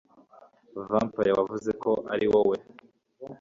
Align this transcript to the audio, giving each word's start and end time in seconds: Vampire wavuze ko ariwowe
Vampire 0.89 1.31
wavuze 1.37 1.71
ko 1.81 1.91
ariwowe 2.13 2.57